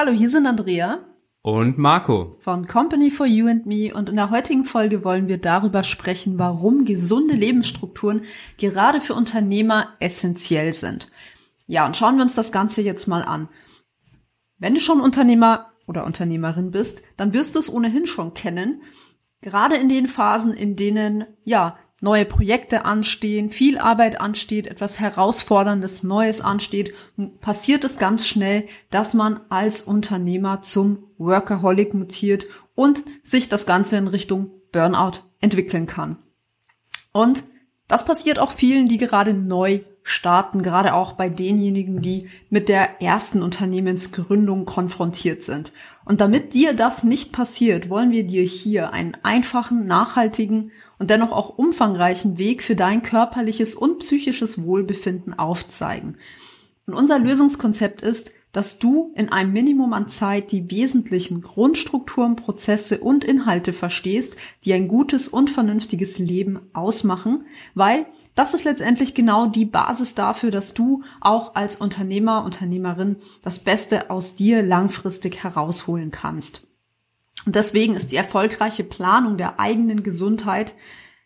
[0.00, 1.00] Hallo, hier sind Andrea
[1.42, 5.38] und Marco von Company for You and Me und in der heutigen Folge wollen wir
[5.38, 8.22] darüber sprechen, warum gesunde Lebensstrukturen
[8.58, 11.10] gerade für Unternehmer essentiell sind.
[11.66, 13.48] Ja, und schauen wir uns das Ganze jetzt mal an.
[14.58, 18.84] Wenn du schon Unternehmer oder Unternehmerin bist, dann wirst du es ohnehin schon kennen.
[19.40, 26.02] Gerade in den Phasen, in denen, ja, neue Projekte anstehen, viel Arbeit ansteht, etwas Herausforderndes
[26.02, 26.94] Neues ansteht,
[27.40, 33.96] passiert es ganz schnell, dass man als Unternehmer zum Workaholic mutiert und sich das Ganze
[33.96, 36.18] in Richtung Burnout entwickeln kann.
[37.12, 37.42] Und
[37.88, 43.02] das passiert auch vielen, die gerade neu starten, gerade auch bei denjenigen, die mit der
[43.02, 45.72] ersten Unternehmensgründung konfrontiert sind.
[46.04, 51.32] Und damit dir das nicht passiert, wollen wir dir hier einen einfachen, nachhaltigen und dennoch
[51.32, 56.16] auch umfangreichen Weg für dein körperliches und psychisches Wohlbefinden aufzeigen.
[56.86, 62.98] Und unser Lösungskonzept ist, dass du in einem Minimum an Zeit die wesentlichen Grundstrukturen, Prozesse
[62.98, 69.46] und Inhalte verstehst, die ein gutes und vernünftiges Leben ausmachen, weil das ist letztendlich genau
[69.46, 76.12] die Basis dafür, dass du auch als Unternehmer, Unternehmerin das Beste aus dir langfristig herausholen
[76.12, 76.67] kannst.
[77.46, 80.74] Deswegen ist die erfolgreiche Planung der eigenen Gesundheit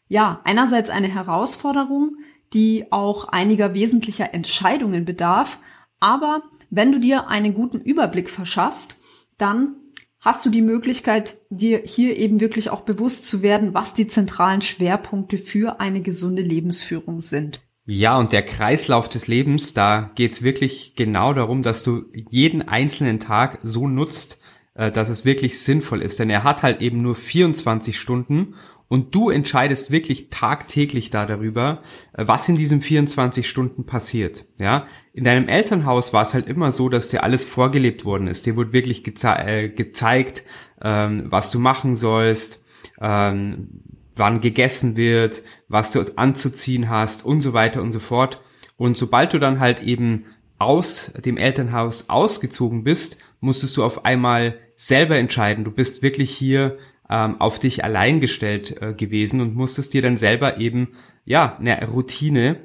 [0.09, 2.17] ja einerseits eine Herausforderung,
[2.53, 5.59] die auch einiger wesentlicher Entscheidungen bedarf.
[6.01, 8.99] Aber wenn du dir einen guten Überblick verschaffst,
[9.39, 9.77] dann
[10.21, 14.62] hast du die Möglichkeit, dir hier eben wirklich auch bewusst zu werden, was die zentralen
[14.62, 17.61] Schwerpunkte für eine gesunde Lebensführung sind.
[17.84, 23.19] Ja, und der Kreislauf des Lebens, da geht's wirklich genau darum, dass du jeden einzelnen
[23.19, 24.39] Tag so nutzt,
[24.75, 26.19] dass es wirklich sinnvoll ist.
[26.19, 28.55] Denn er hat halt eben nur 24 Stunden
[28.93, 31.81] und du entscheidest wirklich tagtäglich da darüber,
[32.12, 34.44] äh, was in diesen 24 Stunden passiert.
[34.60, 38.44] Ja, in deinem Elternhaus war es halt immer so, dass dir alles vorgelebt worden ist.
[38.44, 40.44] Dir wurde wirklich geze äh, gezeigt,
[40.83, 42.62] ähm, was du machen sollst,
[43.00, 43.81] ähm,
[44.15, 48.43] wann gegessen wird, was du anzuziehen hast und so weiter und so fort.
[48.77, 50.27] Und sobald du dann halt eben
[50.59, 55.64] aus dem Elternhaus ausgezogen bist, musstest du auf einmal selber entscheiden.
[55.64, 56.78] Du bist wirklich hier
[57.10, 60.94] ähm, auf dich allein gestellt äh, gewesen und musstest dir dann selber eben
[61.25, 62.56] ja eine Routine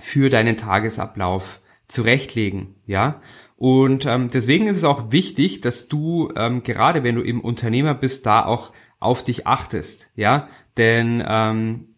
[0.00, 3.20] für deinen Tagesablauf zurechtlegen, ja.
[3.56, 7.94] Und ähm, deswegen ist es auch wichtig, dass du ähm, gerade wenn du eben Unternehmer
[7.94, 10.48] bist, da auch auf dich achtest, ja.
[10.76, 11.96] Denn ähm,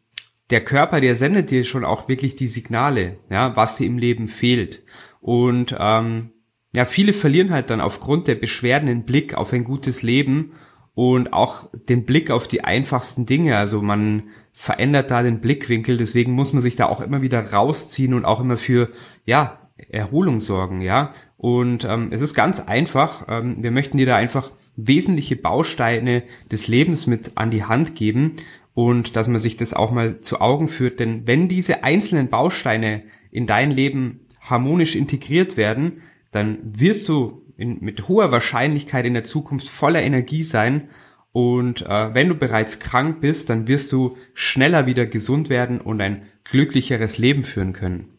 [0.51, 4.29] der Körper, der sendet dir schon auch wirklich die Signale, ja, was dir im Leben
[4.29, 4.85] fehlt.
[5.21, 6.31] Und ähm,
[6.75, 10.53] ja, viele verlieren halt dann aufgrund der Beschwerden den Blick auf ein gutes Leben
[10.95, 13.57] und auch den Blick auf die einfachsten Dinge.
[13.57, 18.15] Also man verändert da den Blickwinkel, deswegen muss man sich da auch immer wieder rausziehen
[18.15, 18.91] und auch immer für,
[19.25, 21.13] ja, Erholung sorgen, ja.
[21.37, 23.27] Und ähm, es ist ganz einfach.
[23.29, 28.37] Ähm, wir möchten dir da einfach wesentliche Bausteine des Lebens mit an die Hand geben
[28.75, 31.01] und dass man sich das auch mal zu Augen führt.
[31.01, 37.81] Denn wenn diese einzelnen Bausteine in dein Leben harmonisch integriert werden, dann wirst du in,
[37.81, 40.89] mit hoher Wahrscheinlichkeit in der Zukunft voller Energie sein.
[41.33, 46.01] Und äh, wenn du bereits krank bist, dann wirst du schneller wieder gesund werden und
[46.01, 48.19] ein glücklicheres Leben führen können.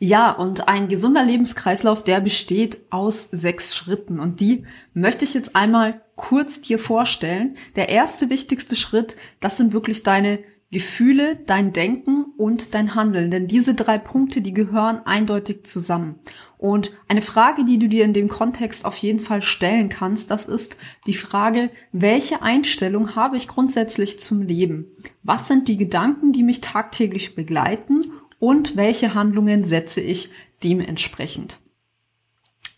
[0.00, 4.20] Ja, und ein gesunder Lebenskreislauf, der besteht aus sechs Schritten.
[4.20, 7.56] Und die möchte ich jetzt einmal kurz dir vorstellen.
[7.74, 10.38] Der erste wichtigste Schritt, das sind wirklich deine
[10.70, 13.30] Gefühle, dein Denken und dein Handeln.
[13.30, 16.16] Denn diese drei Punkte, die gehören eindeutig zusammen.
[16.58, 20.44] Und eine Frage, die du dir in dem Kontext auf jeden Fall stellen kannst, das
[20.44, 20.76] ist
[21.06, 24.86] die Frage, welche Einstellung habe ich grundsätzlich zum Leben?
[25.22, 28.12] Was sind die Gedanken, die mich tagtäglich begleiten?
[28.38, 30.30] Und welche Handlungen setze ich
[30.62, 31.60] dementsprechend?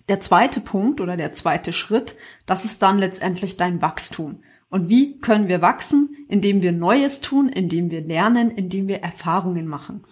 [0.09, 2.17] Der zweite Punkt oder der zweite Schritt,
[2.47, 4.43] das ist dann letztendlich dein Wachstum.
[4.71, 6.17] Und wie können wir wachsen?
[6.29, 10.05] Indem wir Neues tun, indem wir lernen, indem wir Erfahrungen machen.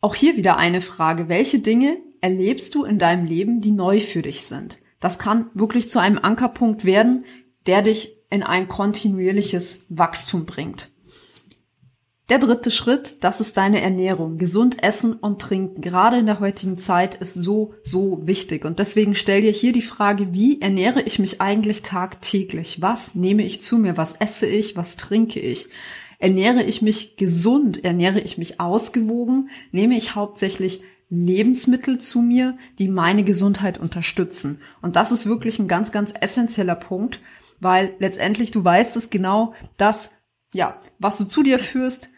[0.00, 1.28] Auch hier wieder eine Frage.
[1.28, 4.78] Welche Dinge erlebst du in deinem Leben, die neu für dich sind?
[5.00, 7.24] Das kann wirklich zu einem Ankerpunkt werden,
[7.66, 10.92] der dich in ein kontinuierliches Wachstum bringt.
[12.28, 14.36] Der dritte Schritt, das ist deine Ernährung.
[14.36, 18.64] Gesund essen und trinken, gerade in der heutigen Zeit, ist so, so wichtig.
[18.64, 22.82] Und deswegen stell dir hier die Frage, wie ernähre ich mich eigentlich tagtäglich?
[22.82, 23.96] Was nehme ich zu mir?
[23.96, 24.74] Was esse ich?
[24.74, 25.68] Was trinke ich?
[26.18, 27.84] Ernähre ich mich gesund?
[27.84, 29.50] Ernähre ich mich ausgewogen?
[29.70, 34.60] Nehme ich hauptsächlich Lebensmittel zu mir, die meine Gesundheit unterstützen?
[34.82, 37.20] Und das ist wirklich ein ganz, ganz essentieller Punkt,
[37.60, 40.10] weil letztendlich du weißt es genau, dass
[40.52, 42.10] ja, was du zu dir führst,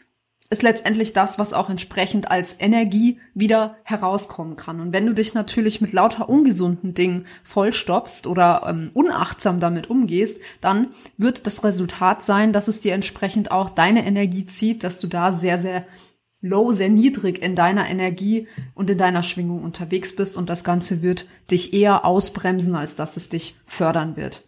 [0.50, 4.80] ist letztendlich das, was auch entsprechend als Energie wieder herauskommen kann.
[4.80, 10.40] Und wenn du dich natürlich mit lauter ungesunden Dingen vollstopfst oder ähm, unachtsam damit umgehst,
[10.62, 15.06] dann wird das Resultat sein, dass es dir entsprechend auch deine Energie zieht, dass du
[15.06, 15.86] da sehr, sehr
[16.40, 21.02] low, sehr niedrig in deiner Energie und in deiner Schwingung unterwegs bist und das Ganze
[21.02, 24.47] wird dich eher ausbremsen, als dass es dich fördern wird.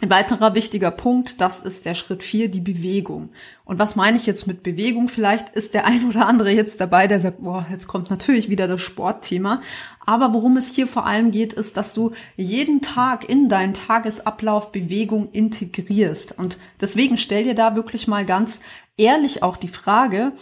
[0.00, 3.30] Ein weiterer wichtiger Punkt, das ist der Schritt vier, die Bewegung.
[3.64, 5.08] Und was meine ich jetzt mit Bewegung?
[5.08, 8.66] Vielleicht ist der ein oder andere jetzt dabei, der sagt, boah, jetzt kommt natürlich wieder
[8.66, 9.62] das Sportthema.
[10.04, 14.72] Aber worum es hier vor allem geht, ist, dass du jeden Tag in deinen Tagesablauf
[14.72, 16.36] Bewegung integrierst.
[16.38, 18.60] Und deswegen stell dir da wirklich mal ganz
[18.96, 20.32] ehrlich auch die Frage,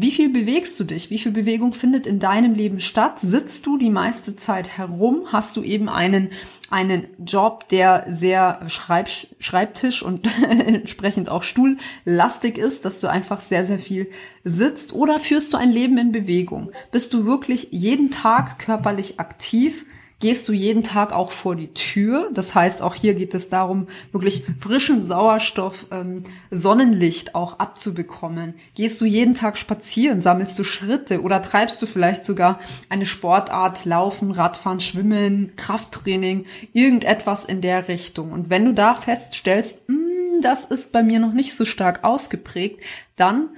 [0.00, 1.10] wie viel bewegst du dich?
[1.10, 3.18] Wie viel Bewegung findet in deinem Leben statt?
[3.18, 5.24] Sitzt du die meiste Zeit herum?
[5.32, 6.30] Hast du eben einen,
[6.70, 9.08] einen Job, der sehr Schreib
[9.40, 14.08] Schreibtisch und entsprechend auch stuhllastig ist, dass du einfach sehr, sehr viel
[14.44, 14.92] sitzt?
[14.92, 16.70] Oder führst du ein Leben in Bewegung?
[16.92, 19.84] Bist du wirklich jeden Tag körperlich aktiv?
[20.20, 22.30] Gehst du jeden Tag auch vor die Tür.
[22.34, 28.54] Das heißt, auch hier geht es darum, wirklich frischen Sauerstoff, ähm, Sonnenlicht auch abzubekommen.
[28.74, 33.84] Gehst du jeden Tag spazieren, sammelst du Schritte oder treibst du vielleicht sogar eine Sportart,
[33.84, 38.32] Laufen, Radfahren, Schwimmen, Krafttraining, irgendetwas in der Richtung.
[38.32, 42.04] Und wenn du da feststellst, mh, hm, das ist bei mir noch nicht so stark
[42.04, 42.80] ausgeprägt,
[43.16, 43.50] dann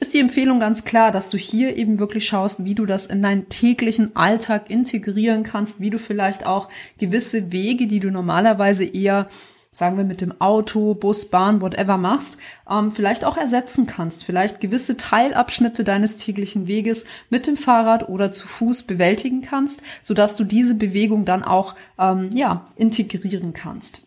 [0.00, 3.22] ist die Empfehlung ganz klar, dass du hier eben wirklich schaust, wie du das in
[3.22, 6.68] deinen täglichen Alltag integrieren kannst, wie du vielleicht auch
[6.98, 9.28] gewisse Wege, die du normalerweise eher
[9.74, 12.38] sagen wir mit dem Auto, Bus, Bahn, whatever machst,
[12.70, 14.24] ähm, vielleicht auch ersetzen kannst.
[14.24, 20.36] Vielleicht gewisse Teilabschnitte deines täglichen Weges mit dem Fahrrad oder zu Fuß bewältigen kannst, sodass
[20.36, 24.02] du diese Bewegung dann auch ähm, ja integrieren kannst.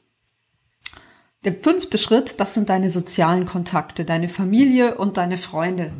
[1.47, 5.93] Der fünfte Schritt, das sind deine sozialen Kontakte, deine Familie und deine Freunde.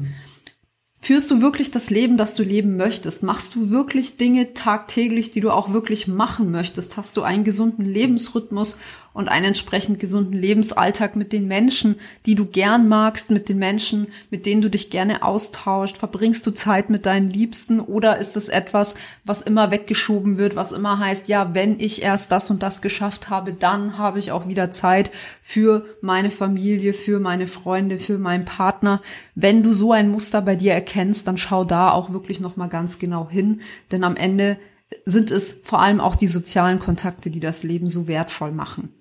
[1.00, 3.24] Führst du wirklich das Leben, das du leben möchtest?
[3.24, 6.98] Machst du wirklich Dinge tagtäglich, die du auch wirklich machen möchtest?
[6.98, 8.78] Hast du einen gesunden Lebensrhythmus
[9.18, 11.96] und einen entsprechend gesunden Lebensalltag mit den Menschen,
[12.28, 15.98] die du gern magst, mit den Menschen, mit denen du dich gerne austauscht?
[15.98, 18.94] Verbringst du Zeit mit deinen Liebsten oder ist es etwas,
[19.26, 23.32] was immer weggeschoben wird, was immer heißt, ja, wenn ich erst das und das geschafft
[23.32, 25.10] habe, dann habe ich auch wieder Zeit
[25.42, 29.02] für meine Familie, für meine Freunde, für meinen Partner.
[29.34, 32.70] Wenn du so ein Muster bei dir erkennst, dann schau da auch wirklich noch mal
[32.70, 33.62] ganz genau hin,
[33.92, 34.58] denn am Ende
[35.06, 38.94] sind es vor allem auch die sozialen Kontakte, die das Leben so wertvoll machen.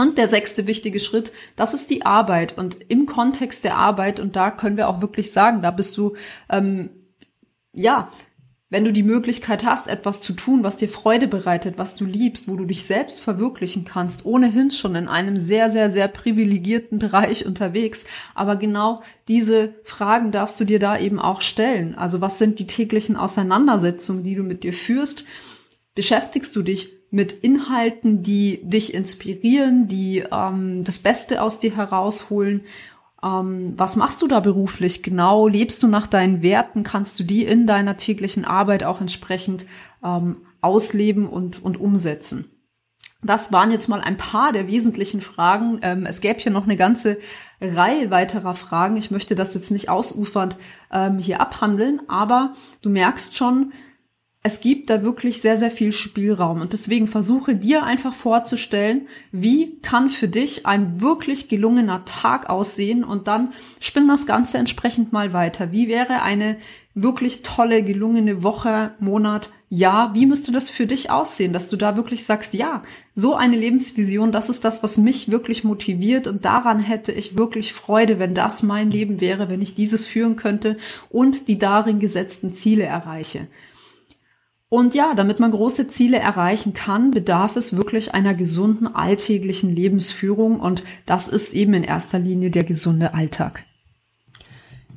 [0.00, 2.56] Und der sechste wichtige Schritt, das ist die Arbeit.
[2.56, 6.16] Und im Kontext der Arbeit, und da können wir auch wirklich sagen, da bist du,
[6.48, 6.88] ähm,
[7.74, 8.10] ja,
[8.70, 12.48] wenn du die Möglichkeit hast, etwas zu tun, was dir Freude bereitet, was du liebst,
[12.48, 17.44] wo du dich selbst verwirklichen kannst, ohnehin schon in einem sehr, sehr, sehr privilegierten Bereich
[17.44, 18.06] unterwegs.
[18.34, 21.94] Aber genau diese Fragen darfst du dir da eben auch stellen.
[21.94, 25.26] Also was sind die täglichen Auseinandersetzungen, die du mit dir führst?
[25.94, 32.62] Beschäftigst du dich mit Inhalten, die dich inspirieren, die ähm, das Beste aus dir herausholen.
[33.22, 35.48] Ähm, was machst du da beruflich genau?
[35.48, 36.84] Lebst du nach deinen Werten?
[36.84, 39.66] Kannst du die in deiner täglichen Arbeit auch entsprechend
[40.04, 42.46] ähm, ausleben und, und umsetzen?
[43.22, 45.80] Das waren jetzt mal ein paar der wesentlichen Fragen.
[45.82, 47.18] Ähm, es gäbe hier noch eine ganze
[47.60, 48.96] Reihe weiterer Fragen.
[48.96, 50.56] Ich möchte das jetzt nicht ausufernd
[50.90, 53.72] ähm, hier abhandeln, aber du merkst schon,
[54.42, 56.62] es gibt da wirklich sehr, sehr viel Spielraum.
[56.62, 63.04] Und deswegen versuche dir einfach vorzustellen, wie kann für dich ein wirklich gelungener Tag aussehen
[63.04, 65.72] und dann spinn das Ganze entsprechend mal weiter.
[65.72, 66.56] Wie wäre eine
[66.94, 70.14] wirklich tolle, gelungene Woche, Monat, Jahr?
[70.14, 72.82] Wie müsste das für dich aussehen, dass du da wirklich sagst, ja,
[73.14, 77.74] so eine Lebensvision, das ist das, was mich wirklich motiviert und daran hätte ich wirklich
[77.74, 80.78] Freude, wenn das mein Leben wäre, wenn ich dieses führen könnte
[81.10, 83.46] und die darin gesetzten Ziele erreiche.
[84.70, 90.60] Und ja, damit man große Ziele erreichen kann, bedarf es wirklich einer gesunden alltäglichen Lebensführung
[90.60, 93.64] und das ist eben in erster Linie der gesunde Alltag.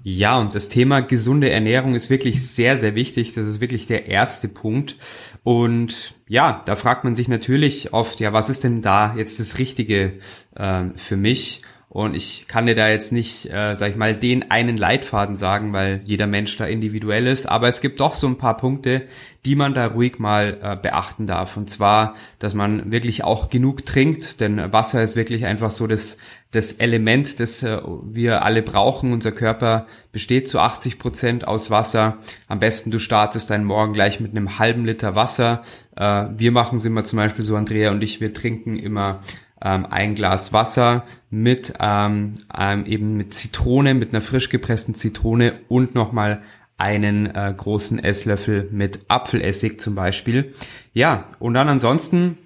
[0.03, 3.33] Ja, und das Thema gesunde Ernährung ist wirklich sehr, sehr wichtig.
[3.33, 4.97] Das ist wirklich der erste Punkt.
[5.43, 9.57] Und ja, da fragt man sich natürlich oft, ja, was ist denn da jetzt das
[9.57, 10.19] Richtige
[10.55, 11.61] äh, für mich?
[11.93, 15.73] Und ich kann dir da jetzt nicht, äh, sag ich mal, den einen Leitfaden sagen,
[15.73, 17.47] weil jeder Mensch da individuell ist.
[17.47, 19.03] Aber es gibt doch so ein paar Punkte,
[19.45, 21.55] die man da ruhig mal äh, beachten darf.
[21.55, 26.17] Und zwar, dass man wirklich auch genug trinkt, denn Wasser ist wirklich einfach so das,
[26.50, 29.13] das Element, das äh, wir alle brauchen.
[29.13, 32.17] Unser Körper besteht zu 80 Prozent aus Wasser.
[32.47, 35.62] Am besten du startest deinen Morgen gleich mit einem halben Liter Wasser.
[35.95, 39.19] Äh, wir machen es immer zum Beispiel so, Andrea und ich, wir trinken immer
[39.63, 45.53] ähm, ein Glas Wasser mit ähm, ähm, eben mit Zitrone, mit einer frisch gepressten Zitrone
[45.70, 46.41] und nochmal
[46.77, 50.53] einen äh, großen Esslöffel mit Apfelessig zum Beispiel.
[50.93, 52.38] Ja, und dann ansonsten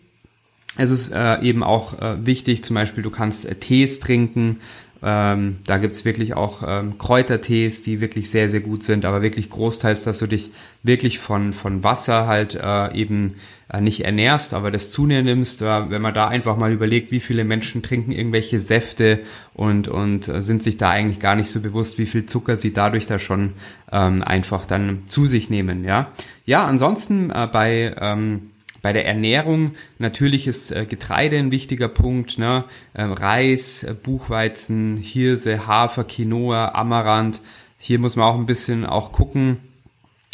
[0.78, 4.62] es ist äh, eben auch äh, wichtig, zum Beispiel du kannst äh, Tees trinken,
[5.04, 9.50] ähm, da gibt's wirklich auch ähm, Kräutertees, die wirklich sehr, sehr gut sind, aber wirklich
[9.50, 10.52] großteils, dass du dich
[10.82, 13.36] wirklich von, von Wasser halt äh, eben
[13.72, 17.20] äh, nicht ernährst, aber das zu nimmst, äh, wenn man da einfach mal überlegt, wie
[17.20, 19.20] viele Menschen trinken irgendwelche Säfte
[19.54, 22.74] und, und äh, sind sich da eigentlich gar nicht so bewusst, wie viel Zucker sie
[22.74, 23.54] dadurch da schon
[23.92, 26.12] ähm, einfach dann zu sich nehmen, ja.
[26.46, 32.38] Ja, ansonsten äh, bei ähm, bei der Ernährung natürlich ist äh, Getreide ein wichtiger Punkt,
[32.38, 32.66] ne?
[32.94, 37.42] Äh, Reis, äh, Buchweizen, Hirse, Hafer, Quinoa, Amaranth.
[37.80, 39.58] Hier muss man auch ein bisschen auch gucken,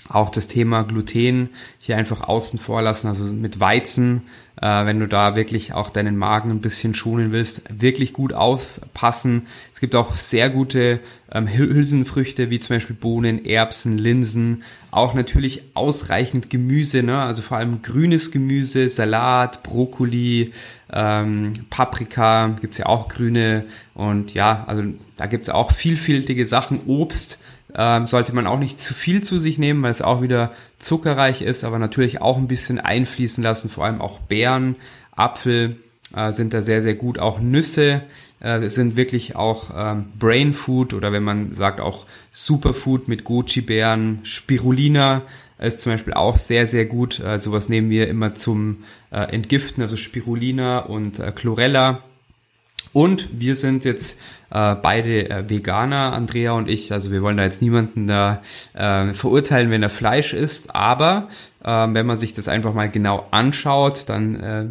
[0.10, 4.24] auch das Thema Gluten hier einfach außen vor lassen, also mit Weizen,
[4.64, 9.48] äh, wenn du da wirklich auch deinen Magen ein bisschen schonen willst, wirklich gut aufpassen.
[9.74, 11.02] Es gibt auch sehr gute
[11.34, 17.20] ähm, Hülsenfrüchte, wie zum Beispiel Bohnen, Erbsen, Linsen, auch natürlich ausreichend Gemüse, ne?
[17.20, 20.54] also vor allem grünes Gemüse, Salat, Brokkoli,
[20.94, 23.66] ähm, Paprika, gibt's ja auch grüne
[23.96, 24.84] und ja, also
[25.18, 27.40] da gibt's auch vielfältige Sachen, Obst,
[27.76, 31.42] ähm, sollte man auch nicht zu viel zu sich nehmen, weil es auch wieder zuckerreich
[31.42, 34.76] ist, aber natürlich auch ein bisschen einfließen lassen, vor allem auch Beeren,
[35.16, 35.78] Apfel
[36.16, 38.02] äh, sind da sehr, sehr gut, auch Nüsse
[38.40, 44.20] äh, sind wirklich auch ähm, Brain Food oder wenn man sagt auch Superfood mit Goji-Beeren,
[44.24, 45.24] Spirulina
[45.60, 47.20] ist zum Beispiel auch sehr, sehr gut.
[47.20, 52.04] Äh, sowas nehmen wir immer zum äh, Entgiften, also Spirulina und äh, Chlorella
[52.92, 54.20] und wir sind jetzt
[54.52, 56.92] äh, beide äh, Veganer, Andrea und ich.
[56.92, 58.42] Also wir wollen da jetzt niemanden da
[58.74, 60.76] äh, verurteilen, wenn er Fleisch isst.
[60.76, 61.30] Aber
[61.64, 64.66] äh, wenn man sich das einfach mal genau anschaut, dann äh,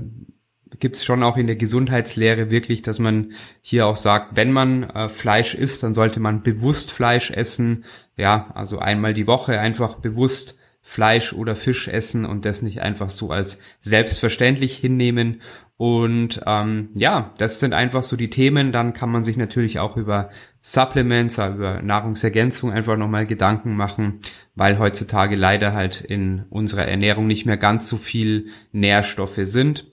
[0.79, 4.85] gibt es schon auch in der Gesundheitslehre wirklich, dass man hier auch sagt, wenn man
[4.85, 7.85] äh, Fleisch isst, dann sollte man bewusst Fleisch essen.
[8.17, 13.11] Ja, also einmal die Woche einfach bewusst Fleisch oder Fisch essen und das nicht einfach
[13.11, 15.41] so als selbstverständlich hinnehmen.
[15.83, 18.71] Und ähm, ja, das sind einfach so die Themen.
[18.71, 24.21] Dann kann man sich natürlich auch über Supplements, über Nahrungsergänzung einfach nochmal Gedanken machen,
[24.55, 29.91] weil heutzutage leider halt in unserer Ernährung nicht mehr ganz so viel Nährstoffe sind.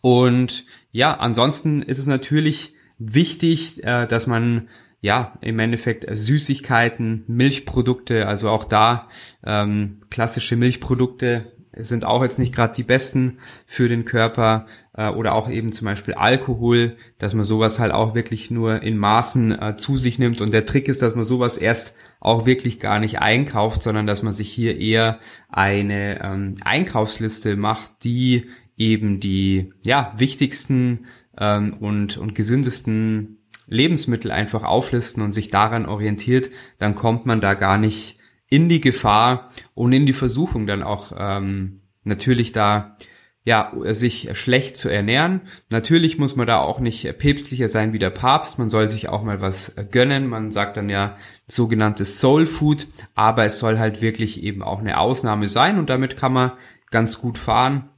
[0.00, 4.70] Und ja, ansonsten ist es natürlich wichtig, äh, dass man
[5.04, 9.10] ja, im Endeffekt äh, Süßigkeiten, Milchprodukte, also auch da
[9.44, 15.34] ähm, klassische Milchprodukte sind auch jetzt nicht gerade die besten für den Körper äh, oder
[15.34, 19.76] auch eben zum Beispiel Alkohol, dass man sowas halt auch wirklich nur in Maßen äh,
[19.76, 20.40] zu sich nimmt.
[20.40, 24.22] Und der Trick ist, dass man sowas erst auch wirklich gar nicht einkauft, sondern dass
[24.22, 31.06] man sich hier eher eine ähm, Einkaufsliste macht, die eben die ja wichtigsten
[31.38, 37.54] ähm, und und gesündesten Lebensmittel einfach auflisten und sich daran orientiert, dann kommt man da
[37.54, 38.13] gar nicht
[38.48, 42.96] in die Gefahr und in die Versuchung dann auch ähm, natürlich da
[43.44, 45.42] ja sich schlecht zu ernähren.
[45.70, 48.58] Natürlich muss man da auch nicht päpstlicher sein wie der Papst.
[48.58, 50.28] Man soll sich auch mal was gönnen.
[50.28, 54.98] Man sagt dann ja sogenanntes Soul Food, aber es soll halt wirklich eben auch eine
[54.98, 56.52] Ausnahme sein und damit kann man
[56.90, 57.90] ganz gut fahren.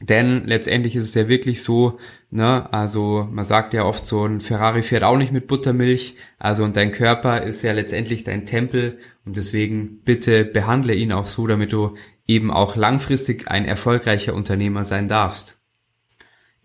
[0.00, 1.98] Denn letztendlich ist es ja wirklich so,
[2.30, 6.64] ne, also man sagt ja oft so, ein Ferrari fährt auch nicht mit Buttermilch, also
[6.64, 11.46] und dein Körper ist ja letztendlich dein Tempel und deswegen bitte behandle ihn auch so,
[11.46, 11.94] damit du
[12.26, 15.56] eben auch langfristig ein erfolgreicher Unternehmer sein darfst.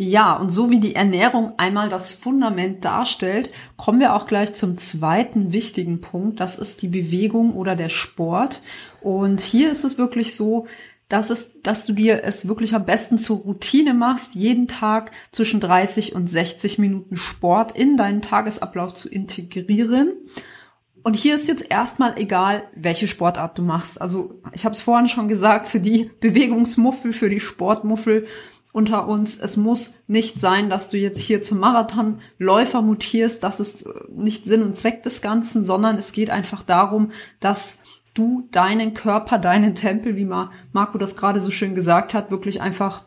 [0.03, 4.79] Ja, und so wie die Ernährung einmal das Fundament darstellt, kommen wir auch gleich zum
[4.79, 6.39] zweiten wichtigen Punkt.
[6.39, 8.63] Das ist die Bewegung oder der Sport.
[9.01, 10.65] Und hier ist es wirklich so,
[11.11, 15.59] dass, es, dass du dir es wirklich am besten zur Routine machst, jeden Tag zwischen
[15.59, 20.13] 30 und 60 Minuten Sport in deinen Tagesablauf zu integrieren.
[21.03, 23.99] Und hier ist jetzt erstmal egal, welche Sportart du machst.
[23.99, 28.27] Also ich habe es vorhin schon gesagt, für die Bewegungsmuffel, für die Sportmuffel
[28.71, 33.43] unter uns, es muss nicht sein, dass du jetzt hier zum Marathonläufer mutierst.
[33.43, 37.79] Das ist nicht Sinn und Zweck des Ganzen, sondern es geht einfach darum, dass
[38.13, 43.03] du deinen Körper, deinen Tempel, wie Marco das gerade so schön gesagt hat, wirklich einfach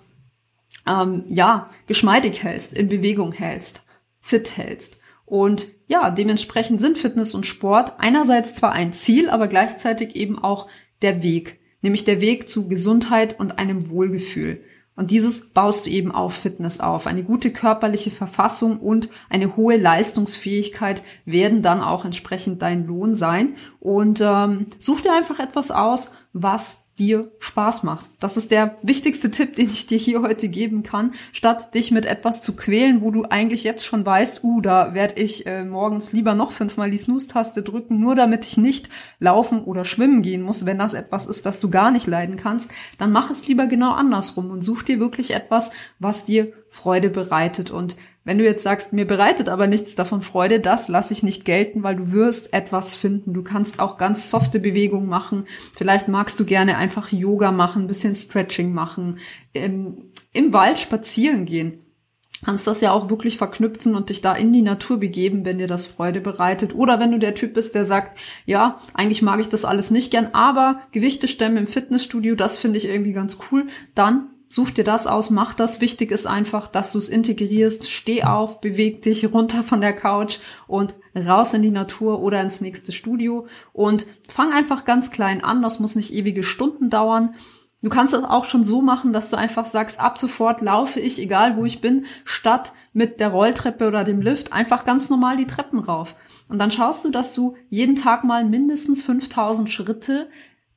[0.86, 3.82] ähm, ja geschmeidig hältst, in Bewegung hältst,
[4.20, 4.98] fit hältst.
[5.26, 10.68] Und ja, dementsprechend sind Fitness und Sport einerseits zwar ein Ziel, aber gleichzeitig eben auch
[11.02, 14.62] der Weg, nämlich der Weg zu Gesundheit und einem Wohlgefühl.
[14.96, 17.06] Und dieses baust du eben auf Fitness auf.
[17.06, 23.56] Eine gute körperliche Verfassung und eine hohe Leistungsfähigkeit werden dann auch entsprechend dein Lohn sein.
[23.80, 28.08] Und ähm, such dir einfach etwas aus, was dir Spaß macht.
[28.20, 32.06] Das ist der wichtigste Tipp, den ich dir hier heute geben kann, statt dich mit
[32.06, 36.12] etwas zu quälen, wo du eigentlich jetzt schon weißt, uh, da werde ich äh, morgens
[36.12, 40.66] lieber noch fünfmal die Snooze-Taste drücken, nur damit ich nicht laufen oder schwimmen gehen muss,
[40.66, 43.92] wenn das etwas ist, das du gar nicht leiden kannst, dann mach es lieber genau
[43.92, 48.92] andersrum und such dir wirklich etwas, was dir Freude bereitet und wenn du jetzt sagst,
[48.92, 52.96] mir bereitet aber nichts davon Freude, das lasse ich nicht gelten, weil du wirst etwas
[52.96, 53.34] finden.
[53.34, 55.44] Du kannst auch ganz softe Bewegungen machen.
[55.76, 59.18] Vielleicht magst du gerne einfach Yoga machen, bisschen Stretching machen,
[59.52, 61.80] im, im Wald spazieren gehen.
[62.44, 65.66] Kannst das ja auch wirklich verknüpfen und dich da in die Natur begeben, wenn dir
[65.66, 66.74] das Freude bereitet.
[66.74, 70.10] Oder wenn du der Typ bist, der sagt, ja, eigentlich mag ich das alles nicht
[70.10, 74.84] gern, aber Gewichte stemmen im Fitnessstudio, das finde ich irgendwie ganz cool, dann Such dir
[74.84, 75.80] das aus, mach das.
[75.80, 77.90] Wichtig ist einfach, dass du es integrierst.
[77.90, 82.60] Steh auf, beweg dich runter von der Couch und raus in die Natur oder ins
[82.60, 85.60] nächste Studio und fang einfach ganz klein an.
[85.60, 87.34] Das muss nicht ewige Stunden dauern.
[87.82, 91.18] Du kannst es auch schon so machen, dass du einfach sagst, ab sofort laufe ich,
[91.18, 95.48] egal wo ich bin, statt mit der Rolltreppe oder dem Lift einfach ganz normal die
[95.48, 96.14] Treppen rauf.
[96.48, 100.28] Und dann schaust du, dass du jeden Tag mal mindestens 5000 Schritte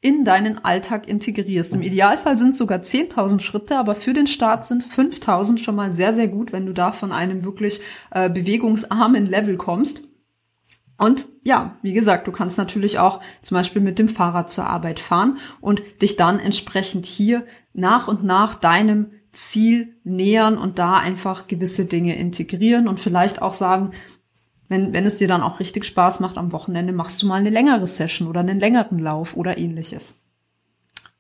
[0.02, 1.74] in deinen Alltag integrierst.
[1.74, 5.92] Im Idealfall sind es sogar 10.000 Schritte, aber für den Start sind 5.000 schon mal
[5.92, 10.04] sehr, sehr gut, wenn du da von einem wirklich äh, bewegungsarmen Level kommst.
[10.98, 15.00] Und ja, wie gesagt, du kannst natürlich auch zum Beispiel mit dem Fahrrad zur Arbeit
[15.00, 21.48] fahren und dich dann entsprechend hier nach und nach deinem Ziel nähern und da einfach
[21.48, 23.92] gewisse Dinge integrieren und vielleicht auch sagen,
[24.70, 27.50] wenn, wenn es dir dann auch richtig Spaß macht am Wochenende, machst du mal eine
[27.50, 30.20] längere Session oder einen längeren Lauf oder ähnliches.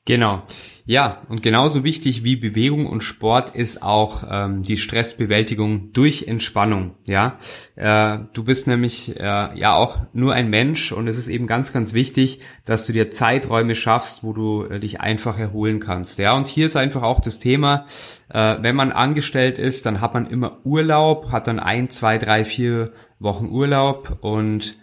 [0.07, 0.43] Genau.
[0.85, 6.95] Ja, und genauso wichtig wie Bewegung und Sport ist auch ähm, die Stressbewältigung durch Entspannung.
[7.05, 7.37] Ja,
[7.75, 11.73] äh, du bist nämlich äh, ja auch nur ein Mensch und es ist eben ganz,
[11.73, 16.19] ganz wichtig, dass du dir Zeiträume schaffst, wo du äh, dich einfach erholen kannst.
[16.19, 17.85] Ja, und hier ist einfach auch das Thema,
[18.29, 22.45] äh, wenn man angestellt ist, dann hat man immer Urlaub, hat dann ein, zwei, drei,
[22.45, 24.77] vier Wochen Urlaub und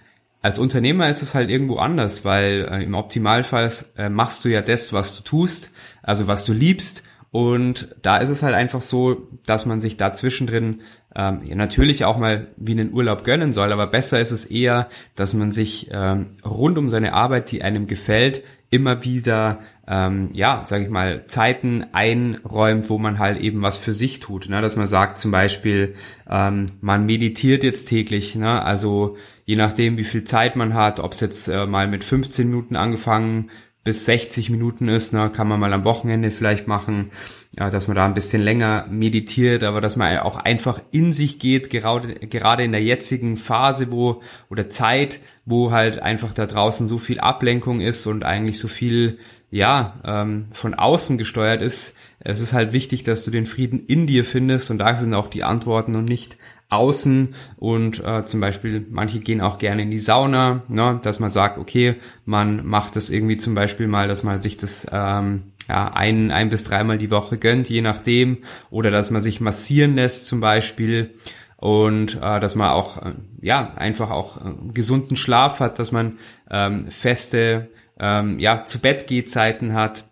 [0.45, 4.61] als Unternehmer ist es halt irgendwo anders, weil äh, im Optimalfall äh, machst du ja
[4.61, 5.71] das, was du tust,
[6.03, 7.03] also was du liebst.
[7.31, 10.83] Und da ist es halt einfach so, dass man sich da zwischendrin
[11.17, 14.91] ähm, ja, natürlich auch mal wie einen Urlaub gönnen soll, aber besser ist es eher,
[15.15, 18.43] dass man sich ähm, rund um seine Arbeit, die einem gefällt,
[18.75, 23.93] immer wieder ähm, ja, sage ich mal, Zeiten einräumt, wo man halt eben was für
[23.93, 24.49] sich tut.
[24.49, 24.63] Ne?
[24.63, 25.95] Dass man sagt zum Beispiel,
[26.29, 28.63] ähm, man meditiert jetzt täglich, ne?
[28.63, 32.49] also je nachdem, wie viel Zeit man hat, ob es jetzt äh, mal mit 15
[32.49, 33.51] Minuten angefangen
[33.83, 35.31] bis 60 Minuten ist, ne?
[35.31, 37.11] kann man mal am Wochenende vielleicht machen,
[37.59, 41.39] ja, dass man da ein bisschen länger meditiert, aber dass man auch einfach in sich
[41.39, 46.89] geht, gerade, gerade in der jetzigen Phase, wo oder Zeit, wo halt einfach da draußen
[46.89, 49.19] so viel Ablenkung ist und eigentlich so viel
[49.51, 51.97] ja, ähm, von außen gesteuert ist.
[52.19, 55.29] Es ist halt wichtig, dass du den Frieden in dir findest und da sind auch
[55.29, 56.37] die Antworten und nicht
[56.71, 61.31] außen und äh, zum Beispiel manche gehen auch gerne in die Sauna, ne, dass man
[61.31, 65.93] sagt, okay, man macht das irgendwie zum Beispiel mal, dass man sich das ähm, ja,
[65.93, 68.39] ein, ein bis dreimal die Woche gönnt, je nachdem,
[68.71, 71.15] oder dass man sich massieren lässt zum Beispiel.
[71.57, 76.19] Und äh, dass man auch äh, ja einfach auch äh, gesunden Schlaf hat, dass man
[76.51, 80.05] ähm, feste ähm, ja, zu Bett Zeiten hat,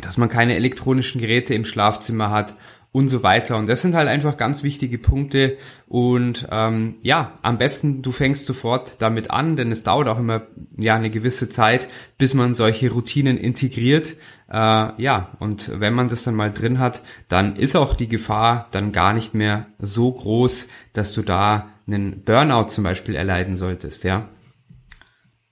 [0.00, 2.54] dass man keine elektronischen Geräte im Schlafzimmer hat
[2.92, 3.56] und so weiter.
[3.56, 5.56] Und das sind halt einfach ganz wichtige Punkte.
[5.88, 10.42] Und ähm, ja, am besten du fängst sofort damit an, denn es dauert auch immer
[10.76, 14.16] ja eine gewisse Zeit, bis man solche Routinen integriert.
[14.48, 18.68] Äh, ja, und wenn man das dann mal drin hat, dann ist auch die Gefahr
[18.72, 24.04] dann gar nicht mehr so groß, dass du da einen Burnout zum Beispiel erleiden solltest,
[24.04, 24.28] ja.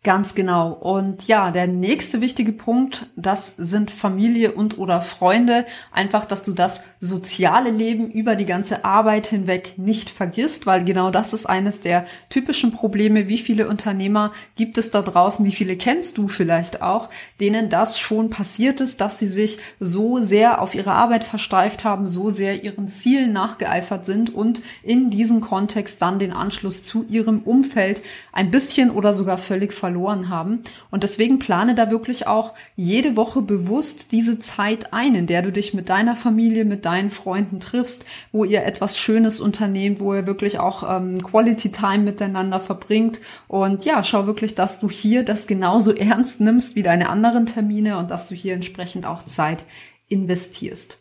[0.02, 0.72] Ganz genau.
[0.72, 5.66] Und ja, der nächste wichtige Punkt, das sind Familie und oder Freunde.
[5.92, 11.10] Einfach, dass du das soziale Leben über die ganze Arbeit hinweg nicht vergisst, weil genau
[11.10, 13.28] das ist eines der typischen Probleme.
[13.28, 15.44] Wie viele Unternehmer gibt es da draußen?
[15.44, 20.22] Wie viele kennst du vielleicht auch, denen das schon passiert ist, dass sie sich so
[20.22, 25.42] sehr auf ihre Arbeit versteift haben, so sehr ihren Zielen nachgeeifert sind und in diesem
[25.42, 28.00] Kontext dann den Anschluss zu ihrem Umfeld
[28.32, 30.61] ein bisschen oder sogar völlig verloren verloren haben.
[30.90, 35.50] Und deswegen plane da wirklich auch jede Woche bewusst diese Zeit ein, in der du
[35.50, 40.26] dich mit deiner Familie, mit deinen Freunden triffst, wo ihr etwas Schönes unternehmt, wo ihr
[40.26, 43.20] wirklich auch ähm, Quality Time miteinander verbringt.
[43.48, 47.98] Und ja, schau wirklich, dass du hier das genauso ernst nimmst wie deine anderen Termine
[47.98, 49.64] und dass du hier entsprechend auch Zeit
[50.09, 50.98] investierst.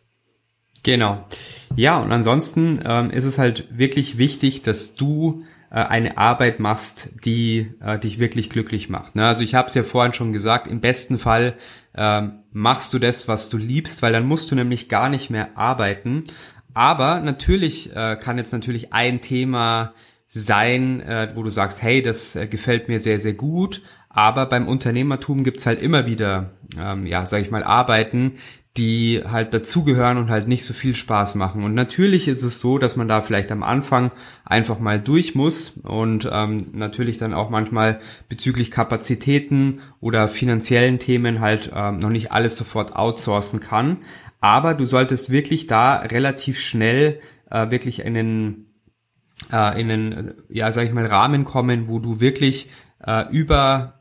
[0.81, 1.25] Genau.
[1.75, 5.43] Ja, und ansonsten ähm, ist es halt wirklich wichtig, dass du
[5.75, 9.15] eine Arbeit machst, die äh, dich wirklich glücklich macht.
[9.15, 9.27] Ne?
[9.27, 11.55] Also ich habe es ja vorhin schon gesagt, im besten Fall
[11.95, 15.57] ähm, machst du das, was du liebst, weil dann musst du nämlich gar nicht mehr
[15.57, 16.25] arbeiten.
[16.73, 19.93] Aber natürlich äh, kann jetzt natürlich ein Thema
[20.27, 23.81] sein, äh, wo du sagst, hey, das äh, gefällt mir sehr, sehr gut.
[24.09, 28.33] Aber beim Unternehmertum gibt's halt immer wieder, ähm, ja, sag ich mal, Arbeiten,
[28.79, 31.65] die halt dazugehören und halt nicht so viel Spaß machen.
[31.65, 34.11] Und natürlich ist es so, dass man da vielleicht am Anfang
[34.45, 41.41] einfach mal durch muss und ähm, natürlich dann auch manchmal bezüglich Kapazitäten oder finanziellen Themen
[41.41, 43.97] halt ähm, noch nicht alles sofort outsourcen kann.
[44.39, 47.19] Aber du solltest wirklich da relativ schnell
[47.51, 48.65] äh, wirklich in den
[49.51, 52.69] äh, in den, ja, sag ich mal, Rahmen kommen, wo du wirklich
[53.05, 53.99] äh, über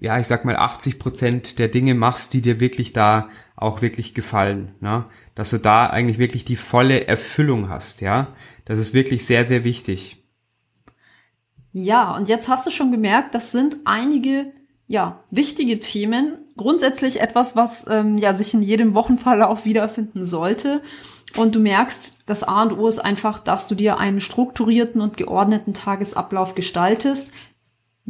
[0.00, 3.28] ja, ich sag mal 80 Prozent der Dinge machst, die dir wirklich da
[3.60, 5.04] auch wirklich gefallen, ne?
[5.34, 8.28] dass du da eigentlich wirklich die volle Erfüllung hast, ja,
[8.64, 10.22] das ist wirklich sehr, sehr wichtig.
[11.72, 14.52] Ja, und jetzt hast du schon gemerkt, das sind einige
[14.86, 20.82] ja wichtige Themen, grundsätzlich etwas, was ähm, ja sich in jedem Wochenverlauf wiederfinden sollte.
[21.36, 25.18] Und du merkst, das A und O ist einfach, dass du dir einen strukturierten und
[25.18, 27.32] geordneten Tagesablauf gestaltest,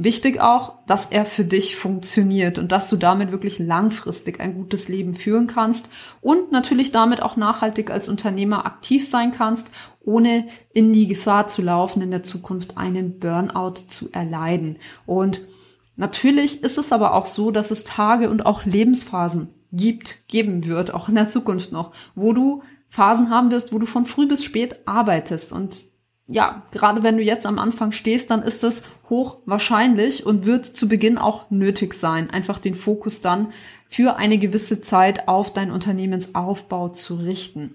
[0.01, 4.89] Wichtig auch, dass er für dich funktioniert und dass du damit wirklich langfristig ein gutes
[4.89, 10.93] Leben führen kannst und natürlich damit auch nachhaltig als Unternehmer aktiv sein kannst, ohne in
[10.93, 14.77] die Gefahr zu laufen, in der Zukunft einen Burnout zu erleiden.
[15.05, 15.41] Und
[15.97, 20.95] natürlich ist es aber auch so, dass es Tage und auch Lebensphasen gibt, geben wird,
[20.95, 24.45] auch in der Zukunft noch, wo du Phasen haben wirst, wo du von früh bis
[24.45, 25.89] spät arbeitest und
[26.29, 30.67] ja, gerade wenn du jetzt am Anfang stehst, dann ist es hoch wahrscheinlich und wird
[30.67, 33.53] zu Beginn auch nötig sein, einfach den Fokus dann
[33.89, 37.75] für eine gewisse Zeit auf dein Unternehmensaufbau zu richten.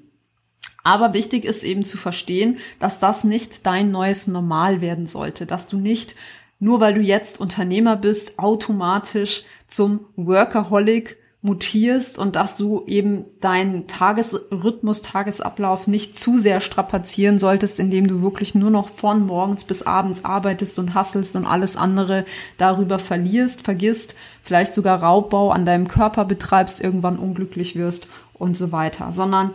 [0.84, 5.66] Aber wichtig ist eben zu verstehen, dass das nicht dein neues Normal werden sollte, dass
[5.66, 6.14] du nicht
[6.60, 13.86] nur weil du jetzt Unternehmer bist, automatisch zum Workaholic mutierst und dass du eben deinen
[13.88, 19.84] Tagesrhythmus, Tagesablauf nicht zu sehr strapazieren solltest, indem du wirklich nur noch von morgens bis
[19.84, 22.24] abends arbeitest und hasselst und alles andere
[22.58, 28.72] darüber verlierst, vergisst, vielleicht sogar Raubbau an deinem Körper betreibst, irgendwann unglücklich wirst und so
[28.72, 29.52] weiter, sondern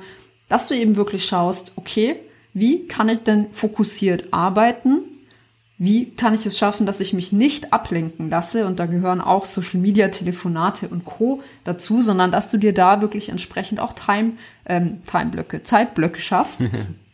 [0.51, 2.17] dass du eben wirklich schaust, okay,
[2.53, 4.99] wie kann ich denn fokussiert arbeiten?
[5.79, 8.67] Wie kann ich es schaffen, dass ich mich nicht ablenken lasse?
[8.67, 11.41] Und da gehören auch Social Media, Telefonate und Co.
[11.65, 14.33] dazu, sondern dass du dir da wirklich entsprechend auch Time,
[14.67, 16.63] ähm, Timeblöcke, Zeitblöcke schaffst,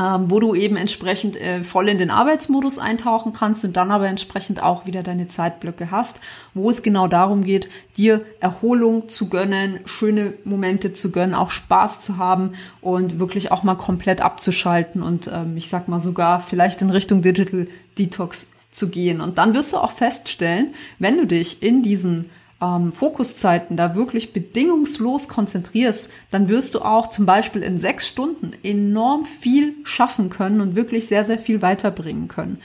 [0.00, 4.62] wo du eben entsprechend äh, voll in den Arbeitsmodus eintauchen kannst und dann aber entsprechend
[4.62, 6.20] auch wieder deine Zeitblöcke hast,
[6.54, 12.00] wo es genau darum geht, dir Erholung zu gönnen, schöne Momente zu gönnen, auch Spaß
[12.00, 16.80] zu haben und wirklich auch mal komplett abzuschalten und ähm, ich sag mal sogar vielleicht
[16.80, 17.66] in Richtung Digital
[17.98, 19.20] Detox zu gehen.
[19.20, 22.30] Und dann wirst du auch feststellen, wenn du dich in diesen
[22.60, 28.52] ähm, Fokuszeiten da wirklich bedingungslos konzentrierst, dann wirst du auch zum Beispiel in sechs Stunden
[28.62, 32.60] enorm viel schaffen können und wirklich sehr, sehr viel weiterbringen können.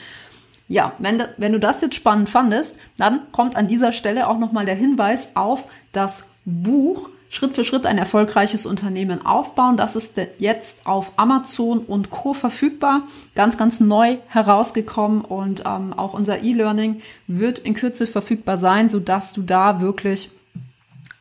[0.68, 4.66] Ja, wenn, wenn du das jetzt spannend fandest, dann kommt an dieser Stelle auch nochmal
[4.66, 9.76] der Hinweis auf das Buch Schritt für Schritt ein erfolgreiches Unternehmen aufbauen.
[9.76, 12.34] Das ist jetzt auf Amazon und Co.
[12.34, 13.02] verfügbar.
[13.36, 19.34] Ganz, ganz neu herausgekommen und ähm, auch unser E-Learning wird in Kürze verfügbar sein, sodass
[19.34, 20.32] du da wirklich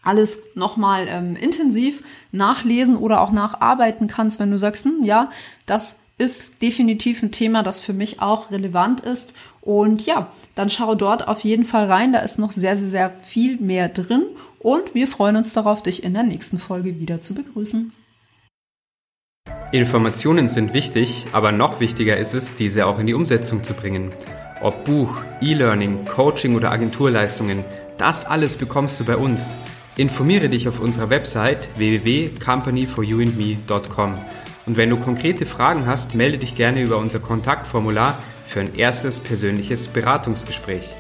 [0.05, 5.33] alles nochmal ähm, intensiv nachlesen oder auch nacharbeiten kannst, wenn du sagst, hm, ja,
[5.67, 9.35] das ist definitiv ein Thema, das für mich auch relevant ist.
[9.61, 12.13] Und ja, dann schau dort auf jeden Fall rein.
[12.13, 14.23] Da ist noch sehr, sehr, sehr viel mehr drin.
[14.65, 17.93] Und wir freuen uns darauf, dich in der nächsten Folge wieder zu begrüßen.
[19.73, 24.11] Informationen sind wichtig, aber noch wichtiger ist es, diese auch in die Umsetzung zu bringen.
[24.63, 27.63] Ob Buch, E-Learning, Coaching oder Agenturleistungen,
[27.99, 29.55] das alles bekommst du bei uns.
[29.99, 34.19] Informiere dich auf unserer Website www.companyforyouandme.com.
[34.65, 39.21] Und wenn du konkrete Fragen hast, melde dich gerne über unser Kontaktformular für ein erstes
[39.21, 40.95] persönliches Beratungsgespräch.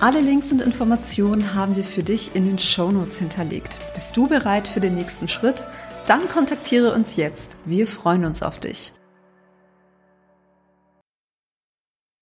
[0.00, 3.76] Alle Links und Informationen haben wir für dich in den Show Notes hinterlegt.
[3.94, 5.64] Bist du bereit für den nächsten Schritt?
[6.06, 7.56] Dann kontaktiere uns jetzt.
[7.64, 8.92] Wir freuen uns auf dich.